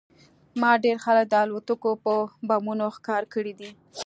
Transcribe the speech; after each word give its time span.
ما 0.61 0.71
ډېر 0.83 0.97
خلک 1.05 1.25
د 1.29 1.35
الوتکو 1.43 1.91
په 2.03 2.13
بمونو 2.47 2.85
ښکار 2.95 3.23
کړي 3.33 3.53
دي 3.59 3.69